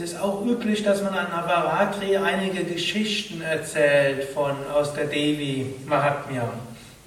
[0.00, 5.74] Es ist auch üblich, dass man an Navaratri einige Geschichten erzählt von, aus der Devi
[5.86, 6.48] Mahatmya.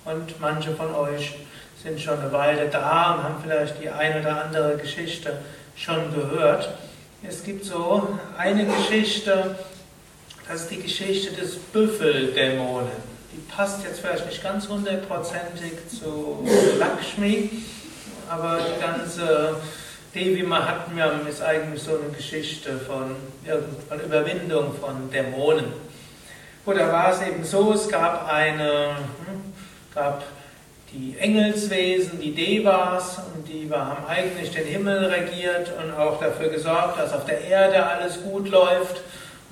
[0.04, 1.36] Und manche von euch
[1.82, 5.38] sind schon eine Weile da und haben vielleicht die eine oder andere Geschichte
[5.78, 6.70] schon gehört.
[7.24, 9.56] Es gibt so eine Geschichte,
[10.50, 12.92] das ist die Geschichte des Büffeldämonen.
[13.32, 16.46] Die passt jetzt vielleicht nicht ganz hundertprozentig zu
[16.78, 17.52] Lakshmi,
[18.30, 19.56] aber die ganze
[20.14, 23.16] Devi Mahatmyam ist eigentlich so eine Geschichte von,
[23.88, 25.72] von Überwindung von Dämonen.
[26.66, 28.90] Oder war es eben so, es gab eine,
[29.26, 29.54] hm,
[29.96, 30.24] gab
[30.92, 37.00] die Engelswesen, die Devas, und die haben eigentlich den Himmel regiert und auch dafür gesorgt,
[37.00, 39.02] dass auf der Erde alles gut läuft.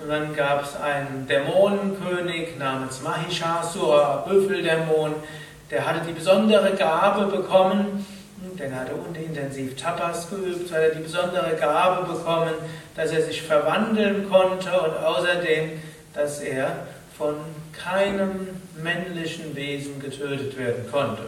[0.01, 5.15] Und dann gab es einen Dämonenkönig namens Mahishasura, Büffeldämon,
[5.71, 8.05] der hatte die besondere Gabe bekommen,
[8.59, 12.54] denn er hatte intensiv Tapas geübt, hat er die besondere Gabe bekommen,
[12.95, 15.82] dass er sich verwandeln konnte und außerdem,
[16.13, 16.85] dass er
[17.18, 17.35] von
[17.71, 18.48] keinem
[18.82, 21.24] männlichen Wesen getötet werden konnte.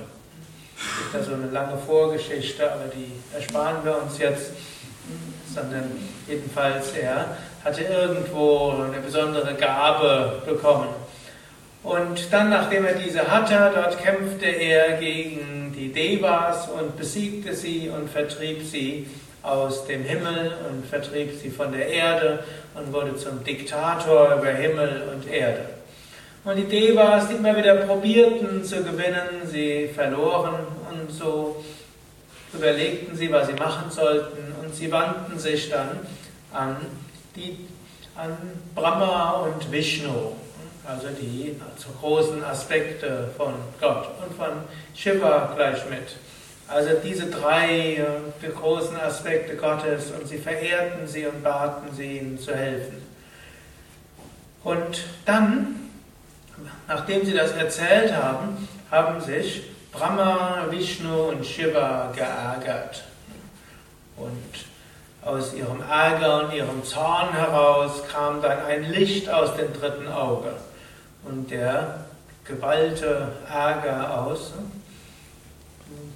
[0.75, 4.51] Es gibt da so eine lange Vorgeschichte, aber die ersparen wir uns jetzt,
[5.53, 5.91] sondern
[6.27, 10.87] jedenfalls er hatte irgendwo eine besondere Gabe bekommen.
[11.83, 17.89] Und dann, nachdem er diese hatte, dort kämpfte er gegen die Devas und besiegte sie
[17.89, 19.07] und vertrieb sie
[19.41, 22.43] aus dem Himmel und vertrieb sie von der Erde
[22.75, 25.61] und wurde zum Diktator über Himmel und Erde.
[26.43, 30.55] Und die Devas, die immer wieder probierten zu gewinnen, sie verloren
[30.91, 31.63] und so
[32.53, 35.99] überlegten sie, was sie machen sollten und sie wandten sich dann
[36.53, 36.75] an,
[37.35, 37.57] die,
[38.15, 38.37] an
[38.75, 40.33] Brahma und Vishnu,
[40.91, 41.55] also die
[41.99, 44.51] großen Aspekte von Gott und von
[44.95, 46.15] Shiva gleich mit.
[46.67, 52.39] Also diese drei äh, großen Aspekte Gottes und sie verehrten sie und baten sie, ihnen
[52.39, 53.01] zu helfen.
[54.63, 55.81] Und dann
[56.87, 63.03] Nachdem sie das erzählt haben, haben sich Brahma, Vishnu und Shiva geärgert.
[64.17, 64.65] Und
[65.23, 70.53] aus ihrem Ärger und ihrem Zorn heraus kam dann ein Licht aus dem dritten Auge.
[71.23, 72.05] Und der
[72.43, 74.53] geballte Ärger aus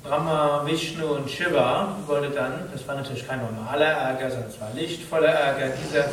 [0.04, 4.70] Brahma, Vishnu und Shiva wurde dann, das war natürlich kein normaler Ärger, sondern es war
[4.76, 6.06] lichtvoller Ärger, dieser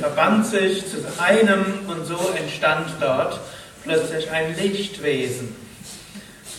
[0.00, 3.38] verband sich zu einem und so entstand dort
[3.84, 5.54] plötzlich ein Lichtwesen.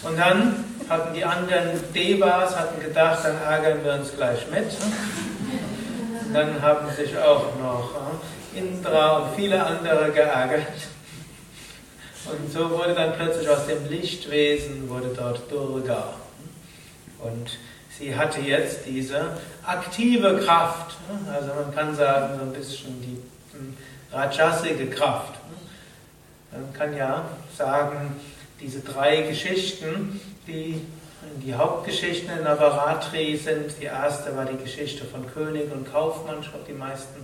[0.03, 4.66] Und dann hatten die anderen Devas hatten gedacht, dann ärgern wir uns gleich mit.
[6.33, 7.91] Dann haben sich auch noch
[8.55, 10.67] äh, Indra und viele andere geärgert.
[12.25, 16.13] Und so wurde dann plötzlich aus dem Lichtwesen wurde dort Durga.
[17.19, 17.57] Und
[17.97, 20.95] sie hatte jetzt diese aktive Kraft.
[21.31, 23.21] Also man kann sagen, so ein bisschen die
[23.57, 23.77] hm,
[24.11, 25.35] rajasige Kraft.
[26.51, 27.25] Man kann ja
[27.57, 28.15] sagen,
[28.59, 30.81] diese drei Geschichten, die
[31.43, 33.75] die Hauptgeschichten in Navaratri sind.
[33.79, 37.23] Die erste war die Geschichte von König und Kaufmann, ich glaube die meisten,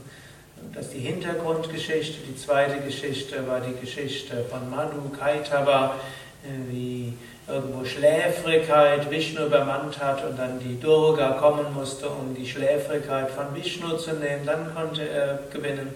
[0.74, 2.20] das ist die Hintergrundgeschichte.
[2.28, 5.96] Die zweite Geschichte war die Geschichte von Madhu Kaitava,
[6.44, 7.14] äh, wie
[7.48, 13.56] irgendwo Schläfrigkeit Vishnu übermannt hat und dann die Durga kommen musste, um die Schläfrigkeit von
[13.56, 14.46] Vishnu zu nehmen.
[14.46, 15.96] Dann konnte er gewinnen.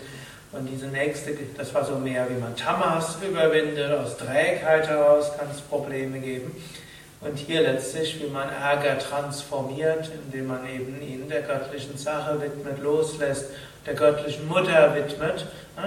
[0.54, 5.48] Und diese nächste, das war so mehr, wie man Tamas überwindet, aus Trägheit heraus kann
[5.50, 6.52] es Probleme geben.
[7.22, 12.80] Und hier letztlich, wie man Ärger transformiert, indem man eben ihn der göttlichen Sache widmet,
[12.82, 13.46] loslässt,
[13.86, 15.46] der göttlichen Mutter widmet.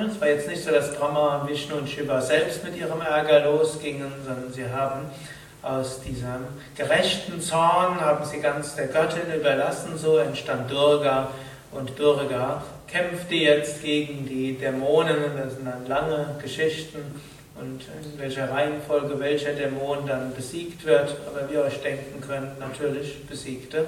[0.09, 4.13] Es war jetzt nicht so, dass Brahma, Vishnu und Shiva selbst mit ihrem Ärger losgingen,
[4.25, 5.07] sondern sie haben
[5.63, 6.47] aus diesem
[6.77, 11.31] gerechten Zorn, haben sie ganz der Göttin überlassen, so entstand Durga
[11.73, 15.17] und Durga kämpfte jetzt gegen die Dämonen.
[15.37, 17.21] Das sind dann lange Geschichten
[17.61, 21.17] und in welcher Reihenfolge welcher Dämon dann besiegt wird.
[21.27, 23.87] Aber wie ihr euch denken könnt, natürlich besiegte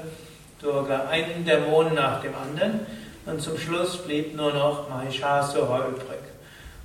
[0.60, 2.87] Durga einen Dämon nach dem anderen.
[3.26, 6.20] Und zum Schluss blieb nur noch Mahishasura übrig.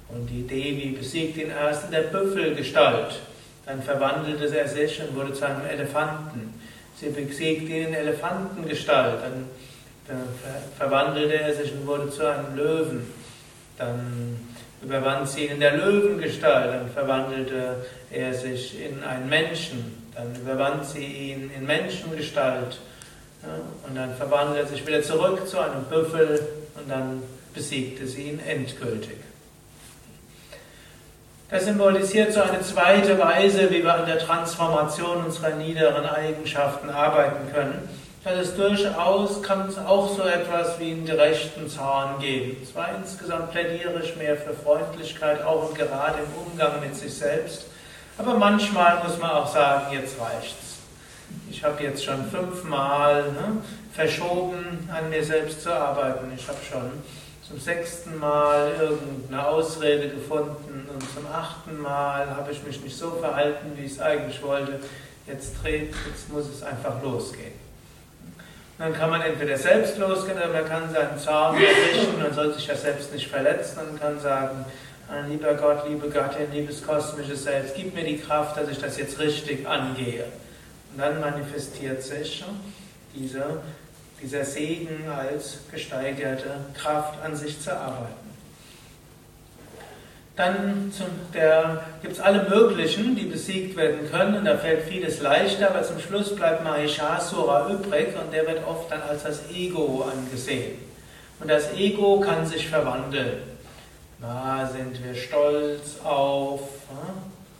[0.10, 3.20] Und die Devi besiegte ihn erst in der Büffelgestalt.
[3.66, 6.60] Dann verwandelte er sich und wurde zu einem Elefanten.
[7.00, 9.20] Sie besiegte ihn in Elefantengestalt.
[10.08, 10.18] Dann
[10.78, 13.08] verwandelte er sich und wurde zu einem Löwen.
[13.78, 14.48] Dann
[14.84, 20.86] überwand sie ihn in der Löwengestalt, dann verwandelte er sich in einen Menschen, dann überwand
[20.86, 22.80] sie ihn in Menschengestalt.
[23.88, 27.24] Und dann verwandelte er sich wieder zurück zu einem Büffel und dann
[27.54, 29.18] besiegte sie ihn endgültig.
[31.50, 37.52] Das symbolisiert so eine zweite Weise, wie wir an der Transformation unserer niederen Eigenschaften arbeiten
[37.52, 37.90] können
[38.24, 42.58] dass es durchaus kann es auch so etwas wie einen gerechten Zorn geben.
[42.72, 47.66] Zwar insgesamt plädiere ich mehr für Freundlichkeit, auch und gerade im Umgang mit sich selbst,
[48.18, 50.78] aber manchmal muss man auch sagen, jetzt reicht's.
[51.50, 53.58] Ich habe jetzt schon fünfmal ne,
[53.94, 56.32] verschoben, an mir selbst zu arbeiten.
[56.36, 56.92] Ich habe schon
[57.48, 63.12] zum sechsten Mal irgendeine Ausrede gefunden und zum achten Mal habe ich mich nicht so
[63.12, 64.80] verhalten, wie ich es eigentlich wollte.
[65.26, 67.71] Jetzt dreht, jetzt muss es einfach losgehen.
[68.82, 72.66] Dann kann man entweder selbst losgehen oder man kann seinen Zorn errichten und soll sich
[72.66, 74.66] ja selbst nicht verletzen und kann sagen,
[75.08, 78.98] ah, lieber Gott, liebe Gattin, liebes kosmisches Selbst, gib mir die Kraft, dass ich das
[78.98, 80.24] jetzt richtig angehe.
[80.92, 82.44] Und dann manifestiert sich
[83.14, 83.62] dieser,
[84.20, 88.31] dieser Segen als gesteigerte Kraft an sich zu arbeiten.
[90.36, 90.92] Dann
[92.02, 94.46] gibt es alle möglichen, die besiegt werden können.
[94.46, 99.02] Da fällt vieles leichter, aber zum Schluss bleibt Mahishasura übrig und der wird oft dann
[99.02, 100.78] als das Ego angesehen.
[101.40, 103.42] Und das Ego kann sich verwandeln.
[104.20, 106.62] Na, sind wir stolz auf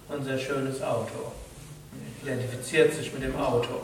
[0.08, 1.32] unser schönes Auto.
[2.22, 3.82] Identifiziert sich mit dem Auto.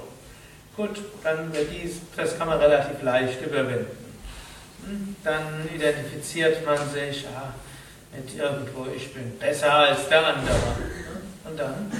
[0.75, 3.87] Gut, dann wird dies, das kann man relativ leicht überwinden.
[4.85, 7.53] Hm, dann identifiziert man sich, ja,
[8.17, 10.55] mit irgendwo, ich bin besser als der andere.
[11.45, 11.91] Und dann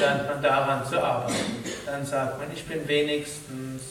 [0.00, 1.34] lernt man daran zu arbeiten.
[1.86, 3.82] Dann sagt man, ich bin wenigstens,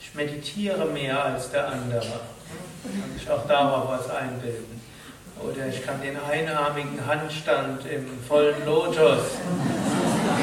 [0.00, 2.00] ich meditiere mehr als der andere.
[2.00, 4.80] Kann sich auch darauf was einbilden.
[5.40, 9.38] Oder ich kann den einarmigen Handstand im vollen Lotus.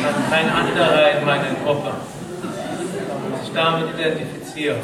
[0.04, 1.92] Kann kein anderer in meiner Gruppe.
[3.10, 4.80] Kann man sich damit identifizieren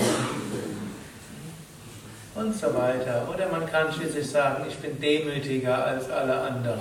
[2.35, 3.27] und so weiter.
[3.33, 6.79] Oder man kann schließlich sagen, ich bin demütiger als alle anderen.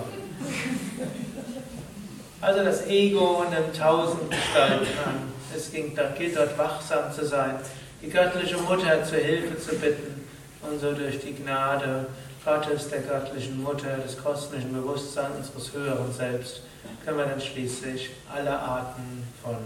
[2.41, 5.33] Also das Ego nimmt tausend Gestalten an.
[5.55, 7.57] Es gilt dort wachsam zu sein,
[8.01, 10.27] die göttliche Mutter zur Hilfe zu bitten
[10.63, 12.07] und so durch die Gnade
[12.45, 16.63] Gottes, der göttlichen Mutter, des kosmischen Bewusstseins unseres höheren Selbst,
[17.05, 19.57] können wir dann schließlich alle Arten von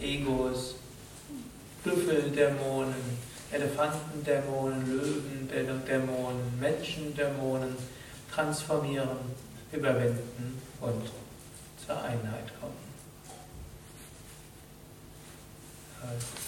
[0.00, 0.74] Egos,
[1.82, 2.94] Büffeldämonen,
[3.54, 7.76] Elefantendämonen, Löwendämonen, Menschendämonen
[8.32, 9.18] transformieren,
[9.70, 11.10] überwinden und
[11.86, 12.74] zur Einheit kommen.
[16.02, 16.43] Also.